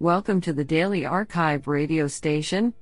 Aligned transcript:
Welcome 0.00 0.40
to 0.42 0.52
the 0.52 0.62
Daily 0.62 1.00
arXiv 1.00 1.66
radio 1.66 2.06
station, 2.06 2.72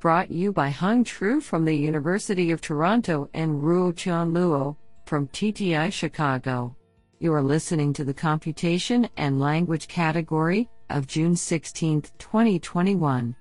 brought 0.00 0.32
you 0.32 0.52
by 0.52 0.70
Hung 0.70 1.04
Tru 1.04 1.40
from 1.40 1.64
the 1.64 1.72
University 1.72 2.50
of 2.50 2.60
Toronto 2.60 3.30
and 3.32 3.62
Ruotian 3.62 4.32
Luo 4.32 4.74
from 5.06 5.28
TTI 5.28 5.92
Chicago. 5.92 6.74
You 7.20 7.32
are 7.32 7.44
listening 7.44 7.92
to 7.92 8.02
the 8.02 8.12
Computation 8.12 9.08
and 9.16 9.38
Language 9.38 9.86
category 9.86 10.68
of 10.90 11.06
June 11.06 11.36
16, 11.36 12.06
2021. 12.18 13.36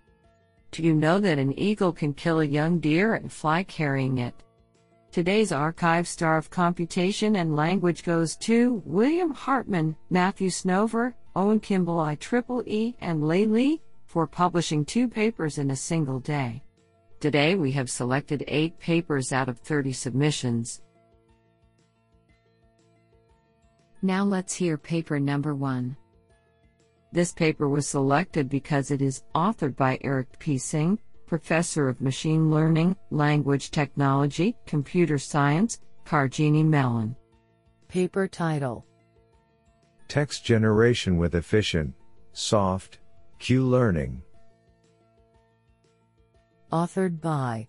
Do 0.69 0.83
you 0.83 0.93
know 0.93 1.19
that 1.19 1.39
an 1.39 1.57
eagle 1.57 1.91
can 1.91 2.13
kill 2.13 2.41
a 2.41 2.45
young 2.45 2.77
deer 2.77 3.15
and 3.15 3.33
fly 3.33 3.63
carrying 3.63 4.19
it? 4.19 4.35
Today's 5.11 5.49
arXiv 5.49 6.05
star 6.05 6.37
of 6.37 6.51
computation 6.51 7.37
and 7.37 7.55
language 7.55 8.03
goes 8.03 8.35
to 8.37 8.83
William 8.85 9.31
Hartman, 9.31 9.95
Matthew 10.11 10.49
Snover, 10.51 11.15
Owen 11.35 11.59
Kimball 11.59 11.97
IEEE, 11.97 12.95
and 13.01 13.27
Li 13.27 13.81
for 14.05 14.27
publishing 14.27 14.85
two 14.85 15.07
papers 15.07 15.57
in 15.57 15.71
a 15.71 15.75
single 15.75 16.19
day. 16.19 16.63
Today 17.19 17.55
we 17.55 17.71
have 17.71 17.89
selected 17.89 18.43
eight 18.47 18.77
papers 18.79 19.31
out 19.31 19.49
of 19.49 19.57
30 19.59 19.93
submissions. 19.93 20.81
Now 24.01 24.23
let's 24.23 24.53
hear 24.53 24.77
paper 24.77 25.19
number 25.19 25.55
one. 25.55 25.97
This 27.11 27.31
paper 27.31 27.69
was 27.69 27.87
selected 27.87 28.49
because 28.49 28.91
it 28.91 29.01
is 29.01 29.23
authored 29.33 29.75
by 29.75 29.97
Eric 30.03 30.37
P. 30.39 30.57
Xing, 30.57 30.97
Professor 31.25 31.87
of 31.87 32.01
Machine 32.01 32.51
Learning, 32.51 32.95
Language 33.09 33.71
Technology, 33.71 34.55
Computer 34.67 35.17
Science, 35.17 35.79
Carnegie 36.05 36.63
Mellon. 36.63 37.15
Paper 37.87 38.27
title 38.27 38.85
Text 40.07 40.45
generation 40.45 41.17
with 41.17 41.35
efficient, 41.35 41.93
soft, 42.33 42.99
Q 43.39 43.65
learning. 43.65 44.21
Authored 46.71 47.19
by 47.21 47.67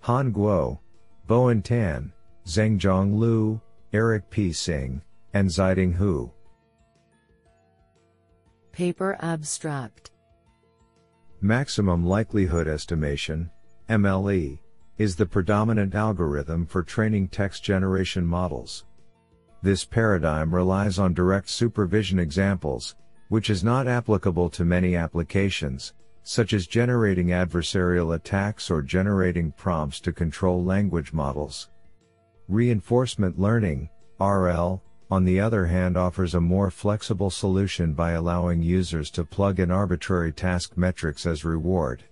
Han 0.00 0.32
Guo, 0.32 0.78
Bowen 1.26 1.62
Tan, 1.62 2.12
Zhengzhong 2.46 3.18
Liu, 3.18 3.60
Eric 3.92 4.28
P. 4.30 4.50
Xing, 4.50 5.00
and 5.32 5.48
Zhiting 5.48 5.94
Hu. 5.94 6.30
Paper 8.72 9.16
abstract 9.20 10.10
Maximum 11.40 12.06
likelihood 12.06 12.68
estimation, 12.68 13.50
MLE, 13.88 14.58
is 14.98 15.16
the 15.16 15.26
predominant 15.26 15.94
algorithm 15.94 16.64
for 16.66 16.82
training 16.82 17.28
text 17.28 17.64
generation 17.64 18.24
models. 18.24 18.84
This 19.62 19.84
paradigm 19.84 20.52
relies 20.52 20.98
on 20.98 21.14
direct 21.14 21.48
supervision 21.48 22.18
examples, 22.18 22.96
which 23.28 23.48
is 23.48 23.62
not 23.62 23.86
applicable 23.86 24.50
to 24.50 24.64
many 24.64 24.96
applications, 24.96 25.94
such 26.24 26.52
as 26.52 26.66
generating 26.66 27.28
adversarial 27.28 28.16
attacks 28.16 28.70
or 28.70 28.82
generating 28.82 29.52
prompts 29.52 30.00
to 30.00 30.12
control 30.12 30.64
language 30.64 31.12
models. 31.12 31.70
Reinforcement 32.48 33.38
learning, 33.38 33.88
RL, 34.20 34.82
on 35.10 35.24
the 35.24 35.38
other 35.38 35.66
hand 35.66 35.96
offers 35.96 36.34
a 36.34 36.40
more 36.40 36.70
flexible 36.70 37.30
solution 37.30 37.92
by 37.92 38.12
allowing 38.12 38.62
users 38.62 39.10
to 39.12 39.24
plug 39.24 39.60
in 39.60 39.70
arbitrary 39.70 40.32
task 40.32 40.76
metrics 40.76 41.24
as 41.24 41.44
reward. 41.44 42.02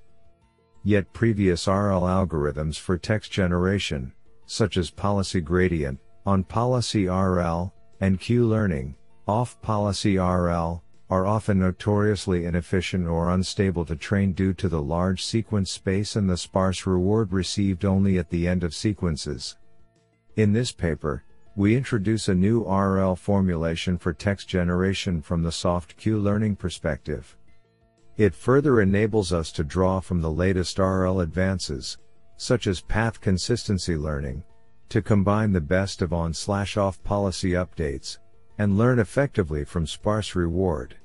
Yet 0.84 1.12
previous 1.12 1.66
RL 1.66 2.02
algorithms 2.02 2.78
for 2.78 2.96
text 2.96 3.32
generation, 3.32 4.12
such 4.46 4.76
as 4.76 4.90
policy 4.90 5.40
gradient, 5.40 5.98
on 6.30 6.44
policy 6.44 7.08
RL, 7.08 7.74
and 8.00 8.20
Q 8.20 8.46
learning, 8.46 8.94
off 9.26 9.60
policy 9.62 10.16
RL, 10.16 10.80
are 11.10 11.26
often 11.26 11.58
notoriously 11.58 12.44
inefficient 12.44 13.08
or 13.08 13.30
unstable 13.30 13.84
to 13.84 13.96
train 13.96 14.32
due 14.32 14.54
to 14.54 14.68
the 14.68 14.80
large 14.80 15.24
sequence 15.24 15.72
space 15.72 16.14
and 16.14 16.30
the 16.30 16.36
sparse 16.36 16.86
reward 16.86 17.32
received 17.32 17.84
only 17.84 18.16
at 18.16 18.30
the 18.30 18.46
end 18.46 18.62
of 18.62 18.76
sequences. 18.76 19.56
In 20.36 20.52
this 20.52 20.70
paper, 20.70 21.24
we 21.56 21.74
introduce 21.74 22.28
a 22.28 22.34
new 22.34 22.62
RL 22.62 23.16
formulation 23.16 23.98
for 23.98 24.12
text 24.12 24.46
generation 24.46 25.20
from 25.20 25.42
the 25.42 25.50
soft 25.50 25.96
Q 25.96 26.16
learning 26.20 26.54
perspective. 26.54 27.36
It 28.18 28.36
further 28.36 28.80
enables 28.80 29.32
us 29.32 29.50
to 29.50 29.64
draw 29.64 29.98
from 29.98 30.20
the 30.20 30.30
latest 30.30 30.78
RL 30.78 31.22
advances, 31.22 31.98
such 32.36 32.68
as 32.68 32.80
path 32.80 33.20
consistency 33.20 33.96
learning, 33.96 34.44
to 34.90 35.00
combine 35.00 35.52
the 35.52 35.60
best 35.60 36.02
of 36.02 36.12
on 36.12 36.34
slash 36.34 36.76
off 36.76 37.02
policy 37.02 37.52
updates, 37.52 38.18
and 38.58 38.76
learn 38.76 38.98
effectively 38.98 39.64
from 39.64 39.86
sparse 39.86 40.34
reward. 40.34 40.96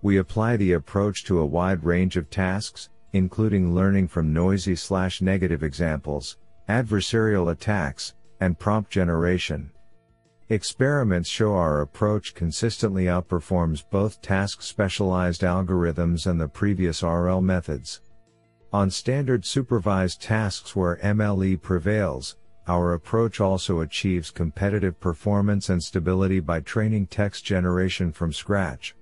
We 0.00 0.16
apply 0.16 0.56
the 0.56 0.72
approach 0.72 1.24
to 1.24 1.38
a 1.38 1.46
wide 1.46 1.84
range 1.84 2.16
of 2.16 2.28
tasks, 2.28 2.88
including 3.12 3.74
learning 3.74 4.08
from 4.08 4.32
noisy 4.32 4.74
slash 4.74 5.22
negative 5.22 5.62
examples, 5.62 6.38
adversarial 6.68 7.52
attacks, 7.52 8.14
and 8.40 8.58
prompt 8.58 8.90
generation. 8.90 9.70
Experiments 10.48 11.28
show 11.28 11.54
our 11.54 11.82
approach 11.82 12.34
consistently 12.34 13.04
outperforms 13.04 13.84
both 13.90 14.20
task 14.20 14.62
specialized 14.62 15.42
algorithms 15.42 16.26
and 16.26 16.40
the 16.40 16.48
previous 16.48 17.02
RL 17.02 17.40
methods. 17.40 18.00
On 18.72 18.90
standard 18.90 19.44
supervised 19.44 20.22
tasks 20.22 20.74
where 20.74 20.96
MLE 20.96 21.60
prevails, 21.60 22.36
our 22.68 22.94
approach 22.94 23.40
also 23.40 23.80
achieves 23.80 24.30
competitive 24.30 24.98
performance 25.00 25.68
and 25.68 25.82
stability 25.82 26.40
by 26.40 26.60
training 26.60 27.06
text 27.06 27.44
generation 27.44 28.12
from 28.12 28.32
scratch. 28.32 28.94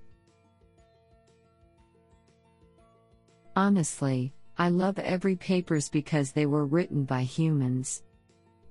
Honestly, 3.55 4.33
I 4.57 4.69
love 4.69 4.99
every 4.99 5.37
papers 5.37 5.89
because 5.89 6.33
they 6.33 6.47
were 6.47 6.65
written 6.65 7.05
by 7.05 7.23
humans. 7.23 8.03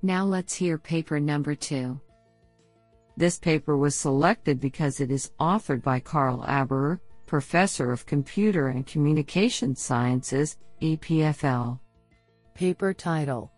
Now 0.02 0.24
let's 0.26 0.56
hear 0.56 0.78
paper 0.78 1.20
number 1.20 1.54
2. 1.54 2.00
This 3.18 3.38
paper 3.38 3.78
was 3.78 3.96
selected 3.96 4.60
because 4.60 5.02
it 5.02 5.12
is 5.12 5.32
authored 5.40 5.84
by 5.84 6.00
Karl 6.00 6.44
Aberer, 6.48 7.00
Professor 7.26 7.92
of 7.92 8.06
Computer 8.06 8.70
and 8.70 8.88
Communication 8.88 9.76
Sciences, 9.76 10.58
EPFL. 10.82 11.80
Paper 12.56 12.94
title 12.94 13.52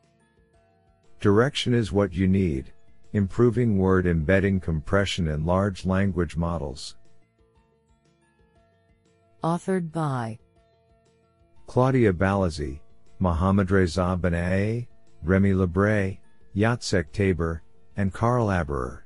Direction 1.21 1.75
is 1.75 1.91
what 1.91 2.13
you 2.13 2.27
need. 2.27 2.73
Improving 3.13 3.77
word 3.77 4.07
embedding 4.07 4.59
compression 4.59 5.27
in 5.27 5.45
large 5.45 5.85
language 5.85 6.35
models. 6.35 6.95
Authored 9.43 9.91
by 9.91 10.39
Klaudia 11.67 12.11
Bałazy, 12.11 12.79
Mohammad 13.19 13.69
Reza 13.69 14.17
Banaei, 14.19 14.87
Rémi 15.23 15.53
Lebret, 15.53 16.17
Jacek 16.55 17.11
Tabor, 17.11 17.61
and 17.97 18.11
Karl 18.11 18.47
Aberer. 18.47 19.01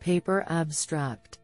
Paper 0.00 0.46
abstract 0.48 1.38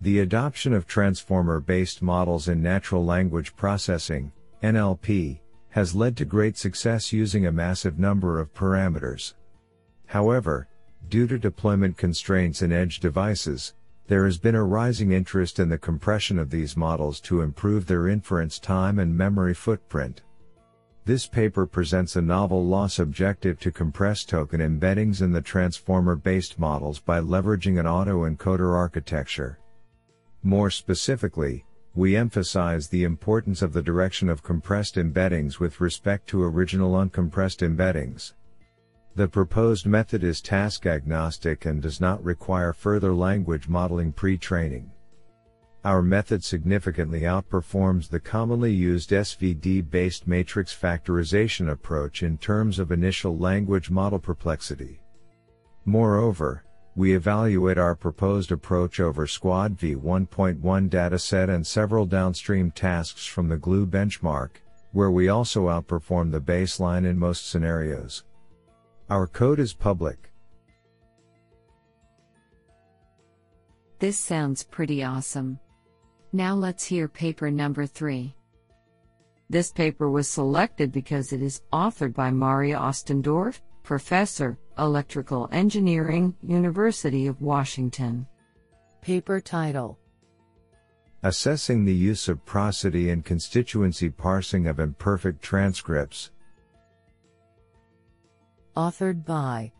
The 0.00 0.18
adoption 0.18 0.72
of 0.72 0.88
transformer 0.88 1.60
based 1.60 2.02
models 2.02 2.48
in 2.48 2.60
natural 2.60 3.04
language 3.04 3.54
processing, 3.54 4.32
NLP, 4.64 5.38
has 5.74 5.92
led 5.92 6.16
to 6.16 6.24
great 6.24 6.56
success 6.56 7.12
using 7.12 7.46
a 7.46 7.52
massive 7.52 7.98
number 7.98 8.38
of 8.38 8.54
parameters. 8.54 9.34
However, 10.06 10.68
due 11.08 11.26
to 11.26 11.36
deployment 11.36 11.96
constraints 11.96 12.62
in 12.62 12.70
edge 12.70 13.00
devices, 13.00 13.74
there 14.06 14.24
has 14.24 14.38
been 14.38 14.54
a 14.54 14.62
rising 14.62 15.10
interest 15.10 15.58
in 15.58 15.68
the 15.68 15.76
compression 15.76 16.38
of 16.38 16.48
these 16.48 16.76
models 16.76 17.18
to 17.22 17.40
improve 17.40 17.86
their 17.86 18.06
inference 18.06 18.60
time 18.60 19.00
and 19.00 19.18
memory 19.18 19.52
footprint. 19.52 20.22
This 21.06 21.26
paper 21.26 21.66
presents 21.66 22.14
a 22.14 22.22
novel 22.22 22.64
loss 22.64 23.00
objective 23.00 23.58
to 23.58 23.72
compress 23.72 24.24
token 24.24 24.60
embeddings 24.60 25.22
in 25.22 25.32
the 25.32 25.42
transformer 25.42 26.14
based 26.14 26.56
models 26.56 27.00
by 27.00 27.18
leveraging 27.18 27.80
an 27.80 27.86
autoencoder 27.86 28.76
architecture. 28.76 29.58
More 30.44 30.70
specifically, 30.70 31.64
we 31.94 32.16
emphasize 32.16 32.88
the 32.88 33.04
importance 33.04 33.62
of 33.62 33.72
the 33.72 33.82
direction 33.82 34.28
of 34.28 34.42
compressed 34.42 34.96
embeddings 34.96 35.60
with 35.60 35.80
respect 35.80 36.26
to 36.26 36.42
original 36.42 36.92
uncompressed 36.92 37.62
embeddings. 37.62 38.32
The 39.14 39.28
proposed 39.28 39.86
method 39.86 40.24
is 40.24 40.40
task 40.40 40.86
agnostic 40.86 41.66
and 41.66 41.80
does 41.80 42.00
not 42.00 42.24
require 42.24 42.72
further 42.72 43.14
language 43.14 43.68
modeling 43.68 44.12
pre-training. 44.12 44.90
Our 45.84 46.02
method 46.02 46.42
significantly 46.42 47.20
outperforms 47.20 48.08
the 48.08 48.18
commonly 48.18 48.72
used 48.72 49.10
SVD-based 49.10 50.26
matrix 50.26 50.74
factorization 50.74 51.70
approach 51.70 52.24
in 52.24 52.38
terms 52.38 52.80
of 52.80 52.90
initial 52.90 53.38
language 53.38 53.88
model 53.88 54.18
perplexity. 54.18 55.00
Moreover, 55.84 56.64
we 56.96 57.14
evaluate 57.14 57.78
our 57.78 57.94
proposed 57.94 58.52
approach 58.52 59.00
over 59.00 59.26
SQuAD 59.26 59.76
v1.1 59.76 60.88
dataset 60.88 61.48
and 61.52 61.66
several 61.66 62.06
downstream 62.06 62.70
tasks 62.70 63.26
from 63.26 63.48
the 63.48 63.56
GLUE 63.56 63.86
benchmark, 63.86 64.50
where 64.92 65.10
we 65.10 65.28
also 65.28 65.66
outperform 65.66 66.30
the 66.30 66.40
baseline 66.40 67.04
in 67.04 67.18
most 67.18 67.50
scenarios. 67.50 68.22
Our 69.10 69.26
code 69.26 69.58
is 69.58 69.74
public. 69.74 70.30
This 73.98 74.18
sounds 74.18 74.62
pretty 74.62 75.02
awesome. 75.02 75.58
Now 76.32 76.54
let's 76.54 76.84
hear 76.84 77.08
paper 77.08 77.50
number 77.50 77.86
3. 77.86 78.34
This 79.50 79.72
paper 79.72 80.10
was 80.10 80.28
selected 80.28 80.92
because 80.92 81.32
it 81.32 81.42
is 81.42 81.62
authored 81.72 82.14
by 82.14 82.30
Mari 82.30 82.70
Ostendorf, 82.70 83.60
Professor, 83.84 84.58
Electrical 84.78 85.46
Engineering, 85.52 86.34
University 86.42 87.26
of 87.26 87.42
Washington. 87.42 88.26
Paper 89.02 89.42
title 89.42 89.98
Assessing 91.22 91.84
the 91.84 91.94
use 91.94 92.26
of 92.28 92.44
prosody 92.46 93.10
and 93.10 93.22
constituency 93.22 94.08
parsing 94.08 94.66
of 94.66 94.80
imperfect 94.80 95.42
transcripts. 95.42 96.30
Authored 98.74 99.22
by 99.22 99.70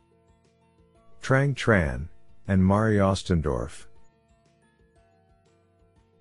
Trang 1.22 1.54
Tran 1.54 2.08
and 2.46 2.62
Mari 2.62 2.98
Ostendorf. 2.98 3.86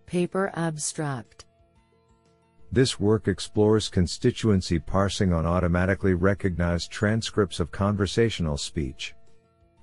Paper 0.05 0.53
abstract 0.55 1.43
This 2.73 2.99
work 2.99 3.27
explores 3.27 3.87
constituency 3.87 4.79
parsing 4.79 5.31
on 5.31 5.45
automatically 5.45 6.15
recognized 6.15 6.89
transcripts 6.89 7.59
of 7.59 7.71
conversational 7.71 8.57
speech. 8.57 9.13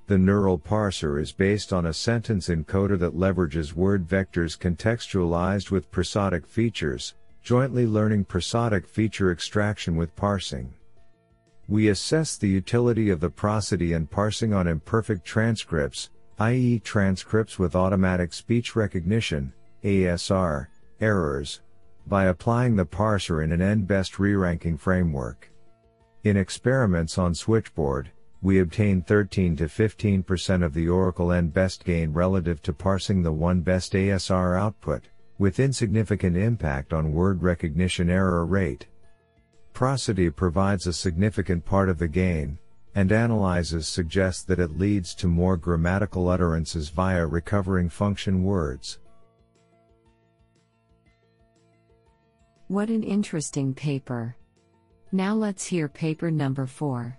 The 0.08 0.18
neural 0.18 0.58
parser 0.58 1.22
is 1.22 1.30
based 1.30 1.72
on 1.72 1.86
a 1.86 1.92
sentence 1.92 2.48
encoder 2.48 2.98
that 2.98 3.14
leverages 3.14 3.74
word 3.74 4.08
vectors 4.08 4.58
contextualized 4.58 5.70
with 5.70 5.92
prosodic 5.92 6.44
features, 6.48 7.14
jointly 7.44 7.86
learning 7.86 8.24
prosodic 8.24 8.88
feature 8.88 9.30
extraction 9.30 9.94
with 9.94 10.16
parsing. 10.16 10.74
We 11.68 11.90
assess 11.90 12.36
the 12.36 12.48
utility 12.48 13.10
of 13.10 13.20
the 13.20 13.30
prosody 13.30 13.92
and 13.92 14.10
parsing 14.10 14.52
on 14.52 14.66
imperfect 14.66 15.24
transcripts, 15.24 16.10
i.e., 16.40 16.80
transcripts 16.80 17.56
with 17.56 17.76
automatic 17.76 18.32
speech 18.32 18.74
recognition, 18.74 19.52
ASR, 19.84 20.66
errors, 21.00 21.60
by 22.10 22.24
applying 22.24 22.74
the 22.74 22.84
parser 22.84 23.42
in 23.42 23.52
an 23.52 23.62
N-best 23.62 24.18
re-ranking 24.18 24.76
framework. 24.76 25.48
In 26.24 26.36
experiments 26.36 27.16
on 27.16 27.34
Switchboard, 27.34 28.10
we 28.42 28.58
obtain 28.58 29.00
13 29.00 29.54
to 29.56 29.66
15% 29.66 30.64
of 30.64 30.74
the 30.74 30.88
Oracle 30.88 31.30
N 31.30 31.48
best 31.48 31.84
gain 31.84 32.12
relative 32.12 32.60
to 32.62 32.72
parsing 32.72 33.22
the 33.22 33.32
one 33.32 33.60
best 33.60 33.92
ASR 33.92 34.58
output, 34.58 35.04
with 35.38 35.60
insignificant 35.60 36.36
impact 36.36 36.92
on 36.92 37.12
word 37.12 37.42
recognition 37.42 38.10
error 38.10 38.44
rate. 38.44 38.88
Prosody 39.72 40.30
provides 40.30 40.88
a 40.88 40.92
significant 40.92 41.64
part 41.64 41.88
of 41.88 41.98
the 41.98 42.08
gain, 42.08 42.58
and 42.96 43.12
analyses 43.12 43.86
suggest 43.86 44.48
that 44.48 44.58
it 44.58 44.76
leads 44.76 45.14
to 45.14 45.28
more 45.28 45.56
grammatical 45.56 46.28
utterances 46.28 46.88
via 46.88 47.24
recovering 47.24 47.88
function 47.88 48.42
words. 48.42 48.98
What 52.70 52.88
an 52.88 53.02
interesting 53.02 53.74
paper. 53.74 54.36
Now 55.10 55.34
let's 55.34 55.66
hear 55.66 55.88
paper 55.88 56.30
number 56.30 56.66
4. 56.66 57.18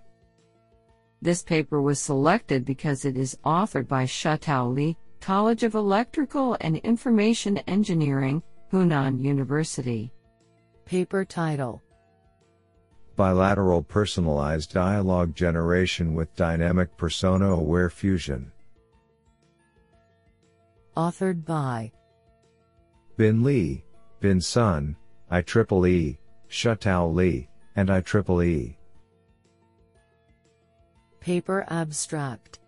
This 1.21 1.43
paper 1.43 1.81
was 1.81 1.99
selected 1.99 2.63
because 2.63 3.03
it 3.03 3.17
is 3.17 3.37
authored 3.43 3.85
by 3.89 4.05
Shutao 4.05 4.73
Li, 4.73 4.95
College 5.19 5.63
of 5.63 5.75
Electrical 5.75 6.55
and 6.61 6.77
Information 6.77 7.57
Engineering, 7.67 8.41
Hunan 8.71 9.21
University. 9.21 10.13
Paper 10.85 11.25
title 11.25 11.81
Bilateral 13.17 13.83
Personalized 13.83 14.71
Dialogue 14.71 15.35
Generation 15.35 16.13
with 16.13 16.33
Dynamic 16.37 16.95
Persona 16.95 17.51
Aware 17.51 17.89
Fusion. 17.89 18.53
Authored 20.95 21.43
by 21.43 21.91
Bin 23.17 23.43
Li, 23.43 23.83
Bin 24.21 24.39
Sun, 24.39 24.95
IEEE, 25.31 26.17
Shutao 26.49 27.13
Li, 27.13 27.47
and 27.77 27.87
IEEE. 27.87 28.75
Paper 31.21 31.65
abstract 31.69 32.59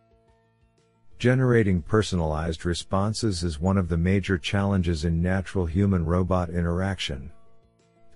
Generating 1.19 1.81
personalized 1.81 2.65
responses 2.65 3.44
is 3.44 3.60
one 3.60 3.77
of 3.77 3.89
the 3.89 3.98
major 3.98 4.38
challenges 4.38 5.04
in 5.04 5.21
natural 5.21 5.65
human 5.65 6.06
robot 6.06 6.50
interaction. 6.50 7.31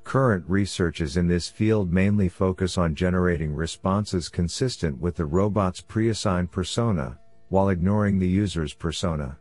Current 0.05 0.45
researches 0.47 1.17
in 1.17 1.27
this 1.27 1.49
field 1.49 1.91
mainly 1.91 2.29
focus 2.29 2.77
on 2.77 2.95
generating 2.95 3.53
responses 3.53 4.29
consistent 4.29 4.97
with 5.01 5.15
the 5.15 5.25
robot's 5.25 5.81
pre-assigned 5.81 6.51
persona, 6.51 7.19
while 7.49 7.69
ignoring 7.69 8.17
the 8.17 8.27
user's 8.27 8.73
persona. 8.73 9.37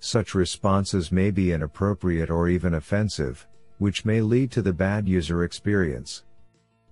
Such 0.00 0.34
responses 0.34 1.12
may 1.12 1.30
be 1.30 1.52
inappropriate 1.52 2.30
or 2.30 2.48
even 2.48 2.74
offensive, 2.74 3.46
which 3.78 4.04
may 4.04 4.20
lead 4.20 4.50
to 4.52 4.62
the 4.62 4.72
bad 4.72 5.08
user 5.08 5.44
experience. 5.44 6.24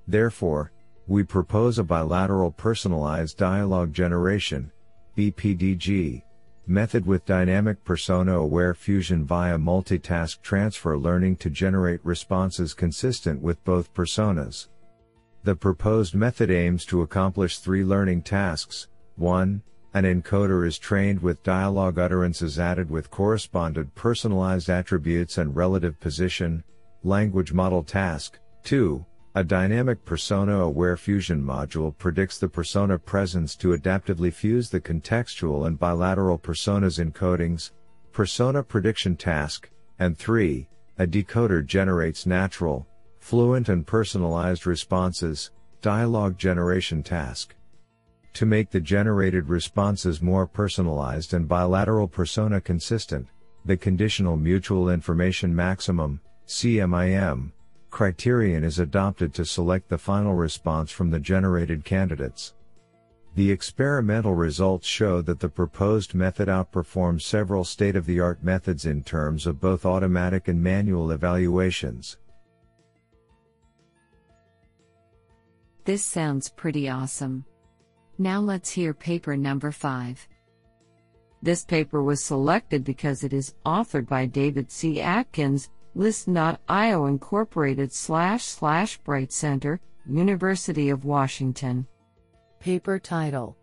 Therefore, 0.07 0.73
we 1.07 1.23
propose 1.23 1.79
a 1.79 1.85
bilateral 1.85 2.51
personalized 2.51 3.37
dialogue 3.37 3.93
generation, 3.93 4.71
BPDG, 5.17 6.23
method 6.67 7.05
with 7.05 7.27
dynamic 7.27 7.83
persona 7.85 8.39
aware 8.39 8.73
fusion 8.73 9.25
via 9.25 9.59
multitask 9.59 10.41
transfer 10.43 10.97
learning 10.97 11.37
to 11.37 11.51
generate 11.51 12.05
responses 12.05 12.73
consistent 12.73 13.41
with 13.43 13.63
both 13.65 13.93
personas. 13.93 14.69
The 15.45 15.57
proposed 15.57 16.15
method 16.15 16.51
aims 16.51 16.85
to 16.87 17.03
accomplish 17.03 17.59
three 17.59 17.85
learning 17.85 18.23
tasks. 18.23 18.87
1. 19.17 19.61
An 19.95 20.05
encoder 20.05 20.67
is 20.67 20.79
trained 20.79 21.21
with 21.21 21.43
dialogue 21.43 21.99
utterances 21.99 22.59
added 22.59 22.89
with 22.89 23.11
corresponded 23.11 23.95
personalized 23.95 24.71
attributes 24.71 25.37
and 25.37 25.55
relative 25.55 26.01
position, 26.01 26.65
language 27.03 27.53
model 27.53 27.83
task. 27.83 28.39
2. 28.65 29.05
A 29.35 29.45
dynamic 29.45 30.03
persona-aware 30.07 30.97
fusion 30.97 31.43
module 31.43 31.97
predicts 31.99 32.39
the 32.39 32.49
persona 32.49 32.99
presence 32.99 33.55
to 33.57 33.77
adaptively 33.77 34.33
fuse 34.33 34.71
the 34.71 34.81
contextual 34.81 35.67
and 35.67 35.79
bilateral 35.79 36.39
personas 36.39 36.99
encodings, 36.99 37.73
persona 38.13 38.63
prediction 38.63 39.15
task, 39.15 39.69
and 39.99 40.17
3. 40.17 40.67
A 41.01 41.07
decoder 41.07 41.65
generates 41.65 42.25
natural, 42.25 42.87
fluent 43.19 43.69
and 43.69 43.87
personalized 43.87 44.67
responses, 44.67 45.51
dialogue 45.83 46.39
generation 46.39 47.03
task. 47.03 47.55
To 48.35 48.47
make 48.47 48.71
the 48.71 48.81
generated 48.81 49.49
responses 49.49 50.23
more 50.23 50.47
personalized 50.47 51.35
and 51.35 51.47
bilateral 51.47 52.09
persona 52.09 52.61
consistent, 52.61 53.29
the 53.65 53.77
conditional 53.77 54.37
mutual 54.37 54.89
information 54.89 55.55
maximum, 55.55 56.21
CMIM, 56.47 57.53
criterion 57.91 58.65
is 58.65 58.79
adopted 58.79 59.35
to 59.35 59.45
select 59.45 59.89
the 59.89 59.99
final 59.99 60.35
response 60.35 60.91
from 60.91 61.11
the 61.11 61.21
generated 61.21 61.85
candidates. 61.85 62.55
The 63.35 63.51
experimental 63.51 64.35
results 64.35 64.87
show 64.87 65.23
that 65.23 65.41
the 65.41 65.49
proposed 65.49 66.15
method 66.15 66.49
outperforms 66.49 67.23
several 67.23 67.65
state-of-the-art 67.65 68.43
methods 68.43 68.87
in 68.87 69.03
terms 69.05 69.47
of 69.47 69.61
both 69.61 69.87
automatic 69.87 70.49
and 70.49 70.63
manual 70.63 71.13
evaluations. 71.13 72.17
This 75.85 76.05
sounds 76.05 76.49
pretty 76.49 76.89
awesome. 76.89 77.45
Now 78.23 78.39
let's 78.39 78.71
hear 78.71 78.95
paper 78.95 79.37
number 79.37 79.73
5. 79.73 80.29
This 81.43 81.65
paper 81.65 82.05
was 82.05 82.23
selected 82.23 82.85
because 82.85 83.25
it 83.25 83.33
is 83.33 83.57
authored 83.67 84.07
by 84.07 84.27
David 84.27 84.71
C. 84.71 85.01
Atkins, 85.01 85.71
Lyssn.io 85.97 87.07
Incorporated 87.07 87.93
slash 87.93 88.45
slash 88.45 88.97
Bright 88.99 89.33
Center, 89.33 89.81
University 90.09 90.89
of 90.91 91.05
Washington. 91.05 91.85
Paper 92.61 93.01
title 93.01 93.57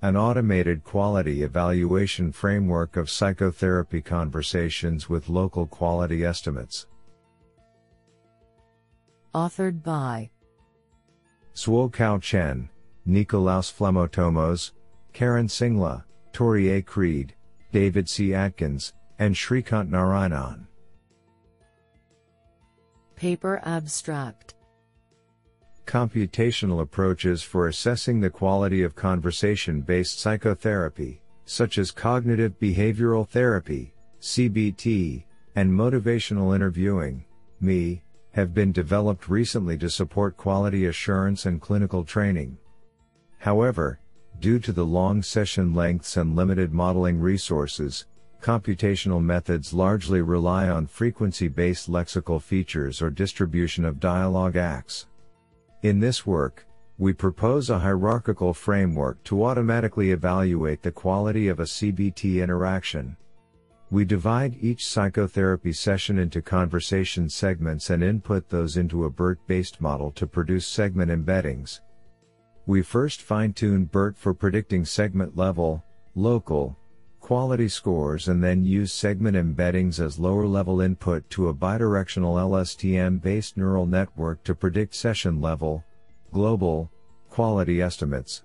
An 0.00 0.16
automated 0.16 0.82
quality 0.82 1.42
evaluation 1.42 2.32
framework 2.32 2.96
of 2.96 3.10
psychotherapy 3.10 4.00
conversations 4.00 5.10
with 5.10 5.28
local 5.28 5.66
quality 5.66 6.24
estimates. 6.24 6.86
Authored 9.34 9.82
by 9.82 10.30
Suo 11.52 11.90
Kao 11.90 12.16
Chen, 12.18 12.70
Nikolaos 13.08 13.72
Flemotomos, 13.72 14.72
Karan 15.12 15.46
Singla, 15.46 16.04
Torrey 16.32 16.70
A. 16.70 16.82
Creed, 16.82 17.34
David 17.72 18.08
C. 18.08 18.34
Atkins, 18.34 18.92
and 19.18 19.34
Shrikanth 19.34 19.90
Narayanan. 19.90 20.66
Paper 23.16 23.60
abstract 23.64 24.54
Computational 25.86 26.80
approaches 26.80 27.42
for 27.42 27.68
assessing 27.68 28.20
the 28.20 28.30
quality 28.30 28.82
of 28.82 28.94
conversation 28.94 29.82
based 29.82 30.18
psychotherapy, 30.18 31.20
such 31.44 31.78
as 31.78 31.90
cognitive 31.90 32.58
behavioral 32.58 33.28
therapy, 33.28 33.94
CBT, 34.20 35.24
and 35.56 35.70
motivational 35.70 36.54
interviewing, 36.54 37.24
MI, 37.60 38.02
have 38.32 38.54
been 38.54 38.72
developed 38.72 39.28
recently 39.28 39.78
to 39.78 39.90
support 39.90 40.36
quality 40.36 40.86
assurance 40.86 41.46
and 41.46 41.60
clinical 41.60 42.02
training. 42.02 42.56
However, 43.44 44.00
due 44.40 44.58
to 44.60 44.72
the 44.72 44.86
long 44.86 45.22
session 45.22 45.74
lengths 45.74 46.16
and 46.16 46.34
limited 46.34 46.72
modeling 46.72 47.20
resources, 47.20 48.06
computational 48.40 49.22
methods 49.22 49.74
largely 49.74 50.22
rely 50.22 50.70
on 50.70 50.86
frequency 50.86 51.48
based 51.48 51.90
lexical 51.90 52.40
features 52.40 53.02
or 53.02 53.10
distribution 53.10 53.84
of 53.84 54.00
dialogue 54.00 54.56
acts. 54.56 55.08
In 55.82 56.00
this 56.00 56.24
work, 56.24 56.66
we 56.96 57.12
propose 57.12 57.68
a 57.68 57.78
hierarchical 57.78 58.54
framework 58.54 59.22
to 59.24 59.44
automatically 59.44 60.12
evaluate 60.12 60.80
the 60.80 60.90
quality 60.90 61.48
of 61.48 61.60
a 61.60 61.64
CBT 61.64 62.42
interaction. 62.42 63.14
We 63.90 64.06
divide 64.06 64.56
each 64.58 64.86
psychotherapy 64.86 65.74
session 65.74 66.18
into 66.18 66.40
conversation 66.40 67.28
segments 67.28 67.90
and 67.90 68.02
input 68.02 68.48
those 68.48 68.78
into 68.78 69.04
a 69.04 69.10
BERT 69.10 69.46
based 69.46 69.82
model 69.82 70.12
to 70.12 70.26
produce 70.26 70.66
segment 70.66 71.10
embeddings. 71.10 71.80
We 72.66 72.80
first 72.80 73.20
fine 73.20 73.52
tune 73.52 73.84
BERT 73.84 74.16
for 74.16 74.32
predicting 74.32 74.86
segment 74.86 75.36
level, 75.36 75.84
local, 76.14 76.78
quality 77.20 77.68
scores 77.68 78.28
and 78.28 78.42
then 78.42 78.64
use 78.64 78.90
segment 78.90 79.36
embeddings 79.36 80.00
as 80.00 80.18
lower 80.18 80.46
level 80.46 80.80
input 80.80 81.28
to 81.28 81.48
a 81.48 81.54
bidirectional 81.54 82.36
LSTM 82.40 83.20
based 83.20 83.58
neural 83.58 83.84
network 83.84 84.42
to 84.44 84.54
predict 84.54 84.94
session 84.94 85.42
level, 85.42 85.84
global, 86.32 86.90
quality 87.28 87.82
estimates. 87.82 88.44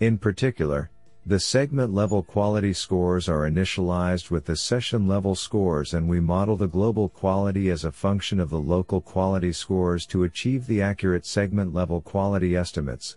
In 0.00 0.16
particular, 0.16 0.90
the 1.26 1.38
segment 1.38 1.92
level 1.92 2.22
quality 2.22 2.72
scores 2.72 3.28
are 3.28 3.50
initialized 3.50 4.30
with 4.30 4.46
the 4.46 4.56
session 4.56 5.06
level 5.06 5.34
scores 5.34 5.92
and 5.92 6.08
we 6.08 6.18
model 6.18 6.56
the 6.56 6.66
global 6.66 7.10
quality 7.10 7.68
as 7.68 7.84
a 7.84 7.92
function 7.92 8.40
of 8.40 8.48
the 8.48 8.58
local 8.58 9.02
quality 9.02 9.52
scores 9.52 10.06
to 10.06 10.24
achieve 10.24 10.66
the 10.66 10.80
accurate 10.80 11.26
segment 11.26 11.74
level 11.74 12.00
quality 12.00 12.56
estimates. 12.56 13.16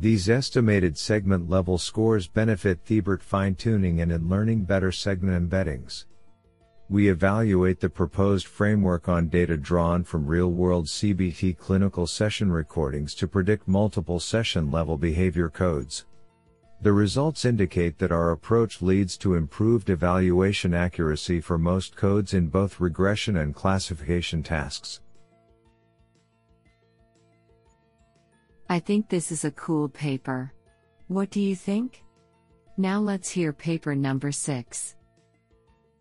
These 0.00 0.28
estimated 0.28 0.98
segment 0.98 1.48
level 1.48 1.78
scores 1.78 2.26
benefit 2.26 2.84
the 2.84 3.00
BERT 3.00 3.22
fine 3.22 3.54
tuning 3.54 4.00
and 4.00 4.10
in 4.10 4.28
learning 4.28 4.64
better 4.64 4.90
segment 4.90 5.50
embeddings. 5.50 6.04
We 6.90 7.08
evaluate 7.08 7.80
the 7.80 7.88
proposed 7.88 8.46
framework 8.46 9.08
on 9.08 9.28
data 9.28 9.56
drawn 9.56 10.04
from 10.04 10.26
real 10.26 10.50
world 10.50 10.86
CBT 10.86 11.56
clinical 11.56 12.06
session 12.06 12.52
recordings 12.52 13.14
to 13.14 13.28
predict 13.28 13.66
multiple 13.66 14.20
session 14.20 14.70
level 14.70 14.98
behavior 14.98 15.48
codes. 15.48 16.04
The 16.82 16.92
results 16.92 17.46
indicate 17.46 17.98
that 17.98 18.12
our 18.12 18.32
approach 18.32 18.82
leads 18.82 19.16
to 19.18 19.34
improved 19.34 19.88
evaluation 19.88 20.74
accuracy 20.74 21.40
for 21.40 21.56
most 21.56 21.96
codes 21.96 22.34
in 22.34 22.48
both 22.48 22.80
regression 22.80 23.38
and 23.38 23.54
classification 23.54 24.42
tasks. 24.42 25.00
I 28.68 28.78
think 28.78 29.08
this 29.08 29.30
is 29.30 29.44
a 29.44 29.50
cool 29.50 29.88
paper. 29.88 30.52
What 31.08 31.30
do 31.30 31.40
you 31.40 31.54
think? 31.54 32.02
Now 32.76 32.98
let's 32.98 33.30
hear 33.30 33.52
paper 33.52 33.94
number 33.94 34.32
6. 34.32 34.96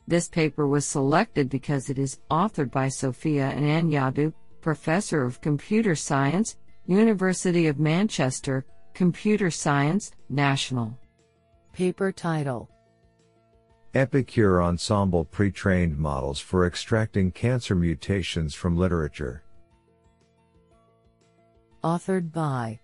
This 0.08 0.27
paper 0.27 0.67
was 0.67 0.86
selected 0.86 1.50
because 1.50 1.89
it 1.89 2.00
is 2.00 2.20
authored 2.32 2.72
by 2.72 2.89
Sophia 2.89 3.53
Ananiadou, 3.55 4.34
Professor 4.62 5.24
of 5.24 5.41
Computer 5.41 5.96
Science, 5.96 6.58
University 6.88 7.67
of 7.67 7.79
Manchester, 7.79 8.65
Computer 8.93 9.51
Science, 9.51 10.12
National. 10.29 10.98
Paper 11.74 12.12
title 12.12 12.70
Epicure 13.93 14.62
Ensemble 14.62 15.25
Pre 15.25 15.51
trained 15.51 15.98
models 15.98 16.39
for 16.39 16.65
extracting 16.65 17.32
cancer 17.32 17.75
mutations 17.75 18.55
from 18.55 18.75
literature. 18.75 19.42
Authored 21.83 22.31
by 22.31 22.79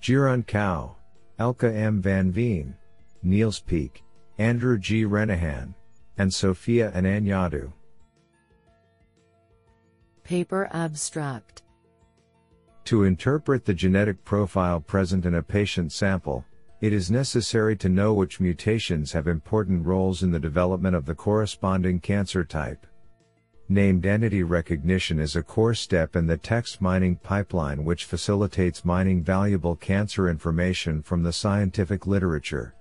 Jiarun 0.00 0.46
Cao, 0.46 0.94
Elke 1.38 1.64
M. 1.64 2.00
Van 2.00 2.32
Veen, 2.32 2.74
Niels 3.22 3.60
Peek, 3.60 4.02
Andrew 4.38 4.78
G. 4.78 5.04
Renehan, 5.04 5.74
and 6.16 6.32
Sophia 6.32 6.90
Ananiadou. 6.92 7.70
Paper 10.24 10.70
Abstract 10.72 11.62
To 12.86 13.04
interpret 13.04 13.66
the 13.66 13.74
genetic 13.74 14.24
profile 14.24 14.80
present 14.80 15.26
in 15.26 15.34
a 15.34 15.42
patient 15.42 15.92
sample, 15.92 16.46
it 16.80 16.94
is 16.94 17.10
necessary 17.10 17.76
to 17.76 17.90
know 17.90 18.14
which 18.14 18.40
mutations 18.40 19.12
have 19.12 19.28
important 19.28 19.84
roles 19.84 20.22
in 20.22 20.30
the 20.30 20.38
development 20.38 20.96
of 20.96 21.04
the 21.04 21.14
corresponding 21.14 22.00
cancer 22.00 22.42
type. 22.42 22.86
Named 23.68 24.06
entity 24.06 24.42
recognition 24.42 25.18
is 25.18 25.34
a 25.34 25.42
core 25.42 25.74
step 25.74 26.14
in 26.14 26.26
the 26.26 26.36
text 26.36 26.80
mining 26.80 27.16
pipeline 27.16 27.84
which 27.84 28.04
facilitates 28.04 28.84
mining 28.84 29.22
valuable 29.22 29.74
cancer 29.74 30.28
information 30.28 31.02
from 31.02 31.22
the 31.22 31.32
scientific 31.32 32.06
literature. 32.06 32.74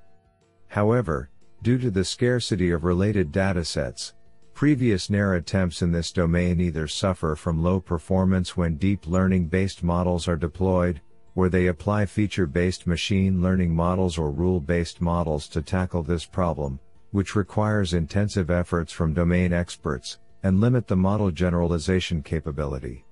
However, 0.67 1.29
due 1.63 1.79
to 1.79 1.89
the 1.89 2.05
scarcity 2.05 2.69
of 2.71 2.83
related 2.83 3.31
datasets, 3.31 4.13
Previous 4.55 5.09
NER 5.09 5.33
attempts 5.33 5.81
in 5.81 5.91
this 5.91 6.13
domain 6.13 6.61
either 6.61 6.87
suffer 6.87 7.35
from 7.35 7.61
low 7.61 7.81
performance 7.81 8.55
when 8.55 8.77
deep 8.77 9.05
learning 9.05 9.47
based 9.47 9.83
models 9.83 10.29
are 10.29 10.37
deployed, 10.37 11.01
or 11.35 11.49
they 11.49 11.67
apply 11.67 12.05
feature 12.05 12.45
based 12.45 12.87
machine 12.87 13.41
learning 13.41 13.75
models 13.75 14.17
or 14.17 14.31
rule 14.31 14.61
based 14.61 15.01
models 15.01 15.49
to 15.49 15.61
tackle 15.61 16.03
this 16.03 16.25
problem, 16.25 16.79
which 17.11 17.35
requires 17.35 17.93
intensive 17.93 18.49
efforts 18.49 18.93
from 18.93 19.13
domain 19.13 19.51
experts, 19.51 20.19
and 20.45 20.61
limit 20.61 20.85
the 20.85 20.95
model 20.95 21.31
generalization 21.31 22.21
capability. 22.21 23.03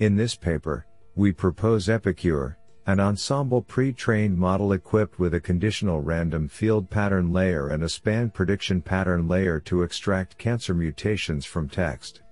In 0.00 0.16
this 0.16 0.34
paper, 0.34 0.84
we 1.14 1.30
propose 1.30 1.88
Epicure, 1.88 2.58
an 2.88 2.98
ensemble 2.98 3.62
pre-trained 3.62 4.36
model 4.36 4.72
equipped 4.72 5.20
with 5.20 5.34
a 5.34 5.40
conditional 5.40 6.00
random 6.00 6.48
field 6.48 6.90
pattern 6.90 7.32
layer 7.32 7.68
and 7.68 7.84
a 7.84 7.88
span 7.88 8.30
prediction 8.30 8.82
pattern 8.82 9.28
layer 9.28 9.60
to 9.60 9.84
extract 9.84 10.38
cancer 10.38 10.74
mutations 10.74 11.44
from 11.46 11.68
text. 11.68 12.22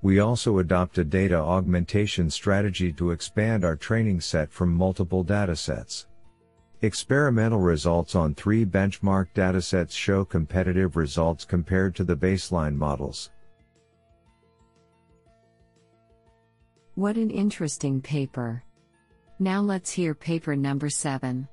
We 0.00 0.18
also 0.18 0.60
adopt 0.60 0.96
a 0.96 1.04
data 1.04 1.36
augmentation 1.36 2.30
strategy 2.30 2.90
to 2.94 3.10
expand 3.10 3.66
our 3.66 3.76
training 3.76 4.22
set 4.22 4.50
from 4.50 4.72
multiple 4.72 5.22
datasets. 5.22 6.06
Experimental 6.80 7.60
results 7.60 8.14
on 8.14 8.34
three 8.34 8.64
benchmark 8.64 9.26
datasets 9.34 9.92
show 9.92 10.24
competitive 10.24 10.96
results 10.96 11.44
compared 11.44 11.94
to 11.96 12.04
the 12.04 12.16
baseline 12.16 12.74
models. 12.74 13.28
What 16.98 17.16
an 17.16 17.30
interesting 17.30 18.00
paper. 18.00 18.64
Now 19.38 19.60
let's 19.60 19.92
hear 19.92 20.16
paper 20.16 20.56
number 20.56 20.90
7. 20.90 21.46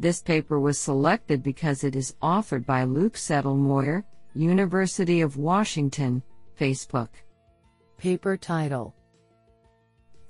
This 0.00 0.22
paper 0.22 0.58
was 0.58 0.78
selected 0.78 1.42
because 1.42 1.84
it 1.84 1.94
is 1.94 2.16
authored 2.22 2.64
by 2.64 2.84
Luke 2.84 3.12
Zettlemoyer, 3.12 4.04
University 4.34 5.20
of 5.20 5.36
Washington, 5.36 6.22
Facebook. 6.58 7.10
Paper 7.98 8.38
title 8.38 8.94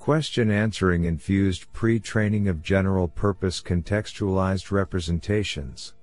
Question 0.00 0.50
answering 0.50 1.04
infused 1.04 1.72
pre 1.72 2.00
training 2.00 2.48
of 2.48 2.60
general 2.60 3.06
purpose 3.06 3.62
contextualized 3.62 4.72
representations. 4.72 5.94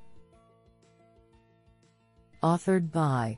Authored 2.41 2.93
by 2.93 3.37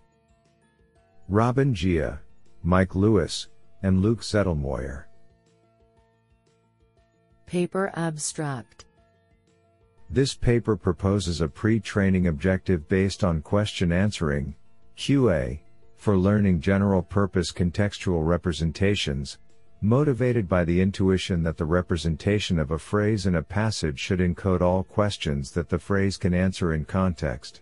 Robin 1.27 1.73
Jia, 1.73 2.19
Mike 2.61 2.93
Lewis, 2.93 3.47
and 3.83 4.01
Luke 4.01 4.21
Zettlemoyer. 4.21 5.05
Paper 7.45 7.91
Abstract 7.95 8.85
This 10.09 10.33
paper 10.33 10.75
proposes 10.75 11.41
a 11.41 11.47
pre-training 11.47 12.27
objective 12.27 12.87
based 12.87 13.23
on 13.23 13.41
question 13.41 13.91
answering, 13.91 14.55
QA, 14.97 15.59
for 15.97 16.17
learning 16.17 16.61
general 16.61 17.01
purpose 17.01 17.51
contextual 17.51 18.25
representations, 18.25 19.37
motivated 19.81 20.47
by 20.47 20.63
the 20.63 20.79
intuition 20.79 21.43
that 21.43 21.57
the 21.57 21.65
representation 21.65 22.59
of 22.59 22.71
a 22.71 22.79
phrase 22.79 23.25
in 23.25 23.35
a 23.35 23.41
passage 23.41 23.99
should 23.99 24.19
encode 24.19 24.61
all 24.61 24.83
questions 24.83 25.51
that 25.51 25.69
the 25.69 25.79
phrase 25.79 26.17
can 26.17 26.33
answer 26.33 26.73
in 26.73 26.85
context. 26.85 27.61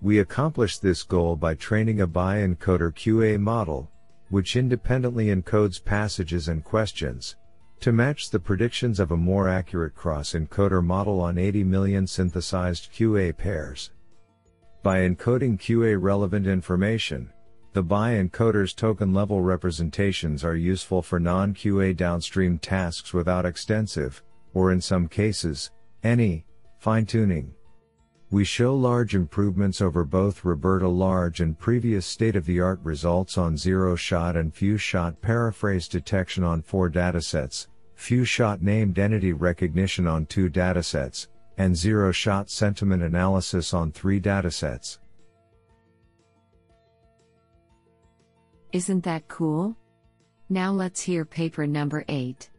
We 0.00 0.18
accomplish 0.18 0.78
this 0.78 1.02
goal 1.02 1.36
by 1.36 1.54
training 1.54 2.00
a 2.00 2.06
bi-encoder 2.06 2.92
QA 2.92 3.40
model, 3.40 3.90
which 4.30 4.56
independently 4.56 5.26
encodes 5.26 5.82
passages 5.82 6.48
and 6.48 6.64
questions, 6.64 7.36
to 7.80 7.92
match 7.92 8.30
the 8.30 8.40
predictions 8.40 8.98
of 8.98 9.12
a 9.12 9.16
more 9.16 9.48
accurate 9.48 9.94
cross-encoder 9.94 10.84
model 10.84 11.20
on 11.20 11.38
80 11.38 11.64
million 11.64 12.06
synthesized 12.06 12.92
QA 12.92 13.36
pairs. 13.36 13.92
By 14.82 15.00
encoding 15.00 15.58
QA 15.58 16.00
relevant 16.00 16.46
information, 16.46 17.30
the 17.72 17.82
bi-encoder's 17.82 18.74
token 18.74 19.12
level 19.12 19.40
representations 19.40 20.42
are 20.42 20.56
useful 20.56 21.02
for 21.02 21.20
non-QA 21.20 21.96
downstream 21.96 22.58
tasks 22.58 23.12
without 23.12 23.46
extensive, 23.46 24.22
or 24.54 24.72
in 24.72 24.80
some 24.80 25.06
cases, 25.06 25.70
any, 26.02 26.44
fine-tuning. 26.78 27.54
We 28.30 28.44
show 28.44 28.74
large 28.74 29.14
improvements 29.14 29.80
over 29.80 30.04
both 30.04 30.42
RoBERTa 30.42 30.94
Large 30.94 31.40
and 31.40 31.58
previous 31.58 32.04
state-of-the-art 32.04 32.80
results 32.82 33.38
on 33.38 33.56
zero-shot 33.56 34.36
and 34.36 34.52
few-shot 34.52 35.22
paraphrase 35.22 35.88
detection 35.88 36.44
on 36.44 36.60
four 36.60 36.90
datasets, 36.90 37.68
few-shot 37.94 38.60
named 38.60 38.98
entity 38.98 39.32
recognition 39.32 40.06
on 40.06 40.26
two 40.26 40.50
datasets, 40.50 41.28
and 41.56 41.74
zero 41.74 42.12
shot 42.12 42.50
sentiment 42.50 43.02
analysis 43.02 43.72
on 43.72 43.92
three 43.92 44.20
datasets. 44.20 44.98
Isn't 48.72 49.04
that 49.04 49.26
cool? 49.28 49.74
Now 50.50 50.70
let's 50.72 51.00
hear 51.00 51.24
paper 51.24 51.66
number 51.66 52.04
8. 52.08 52.50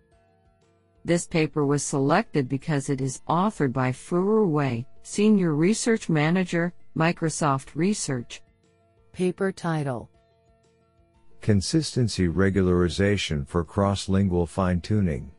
This 1.06 1.28
paper 1.28 1.64
was 1.64 1.84
selected 1.84 2.50
because 2.50 2.90
it 2.90 3.02
is 3.02 3.22
authored 3.30 3.72
by 3.72 3.92
Furu 3.92 4.50
Wei, 4.50 4.88
Senior 5.04 5.56
Research 5.56 6.10
Manager, 6.10 6.74
Microsoft 6.96 7.70
Research. 7.76 8.42
Paper 9.12 9.52
title 9.52 10.10
Consistency 11.42 12.28
regularization 12.28 13.48
for 13.48 13.64
cross-lingual 13.64 14.46
fine-tuning. 14.46 15.32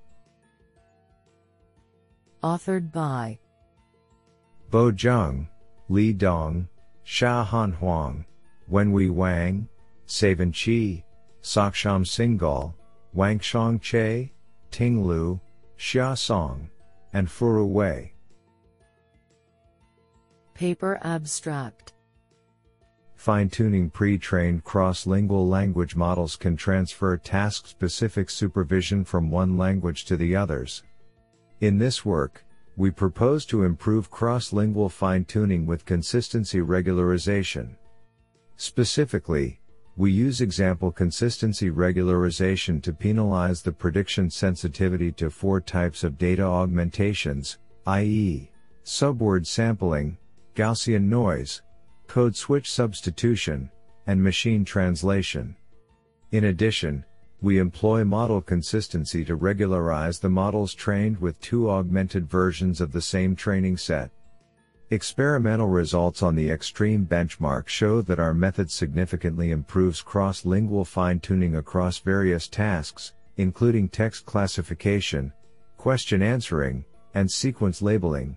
Authored 2.43 2.91
by 2.91 3.39
Bo 4.71 4.91
Zheng, 4.93 5.49
Li 5.89 6.13
Dong, 6.13 6.69
Shaohan 7.05 7.75
Huang, 7.75 8.25
Wenhui 8.71 9.11
Wang, 9.11 9.69
Savan 10.07 10.53
Qi, 10.53 11.03
Saksham 11.43 12.05
Singhal, 12.05 12.75
Wanxiang 13.15 13.81
Che, 13.81 14.33
Ting 14.71 15.05
Liu, 15.07 15.41
Xia 15.79 16.17
Song, 16.17 16.71
and 17.13 17.29
Furu 17.29 17.67
Wei. 17.67 18.13
Paper 20.61 20.99
abstract 21.01 21.95
Fine-tuning 23.17 23.89
pre-trained 23.89 24.63
cross-lingual 24.63 25.49
language 25.49 25.97
models 25.97 26.37
can 26.37 26.55
transfer 26.55 27.17
task-specific 27.17 28.29
supervision 28.29 29.03
from 29.03 29.31
one 29.31 29.57
language 29.57 30.05
to 30.05 30.19
the 30.19 30.37
others. 30.37 30.83
In 31.63 31.79
this 31.79 32.05
work, 32.05 32.45
we 32.77 32.91
propose 32.91 33.47
to 33.47 33.65
improve 33.65 34.11
cross-lingual 34.11 34.91
fine-tuning 34.91 35.65
with 35.65 35.87
consistency 35.87 36.59
regularization. 36.59 37.77
Specifically, 38.57 39.63
we 39.97 40.13
use 40.13 40.43
example 40.43 40.93
consistency 40.93 41.71
regularization 41.71 42.83
to 42.83 42.93
penalize 42.93 43.63
the 43.63 43.73
prediction 43.73 44.29
sensitivity 44.29 45.11
to 45.13 45.31
four 45.31 45.63
types 45.63 46.05
of 46.05 46.19
data 46.19 46.43
augmentations, 46.43 47.57
i.e., 47.87 48.51
subword 48.85 49.47
sampling, 49.47 50.19
Gaussian 50.55 51.05
noise, 51.05 51.63
code 52.07 52.37
switch 52.37 52.71
substitution, 52.71 53.71
and 54.07 54.23
machine 54.23 54.65
translation. 54.65 55.57
In 56.33 56.45
addition, 56.45 57.05
we 57.41 57.59
employ 57.59 58.05
model 58.05 58.41
consistency 58.41 59.25
to 59.25 59.35
regularize 59.35 60.19
the 60.19 60.29
models 60.29 60.75
trained 60.75 61.19
with 61.19 61.41
two 61.41 61.71
augmented 61.71 62.29
versions 62.29 62.81
of 62.81 62.93
the 62.93 63.01
same 63.01 63.35
training 63.35 63.77
set. 63.77 64.11
Experimental 64.91 65.69
results 65.69 66.23
on 66.23 66.35
the 66.35 66.49
XTREME 66.49 67.07
benchmark 67.07 67.69
show 67.69 68.03
that 68.03 68.19
our 68.19 68.35
method 68.35 68.71
significantly 68.71 69.53
improves 69.53 70.03
cross-lingual 70.03 70.85
fine-tuning 70.85 71.57
across 71.57 71.99
various 71.99 72.49
tasks, 72.49 73.15
including 73.37 73.89
text 73.89 74.27
classification, 74.27 75.33
question 75.77 76.21
answering, 76.23 76.85
and 77.15 77.31
sequence 77.31 77.81
labeling. 77.81 78.37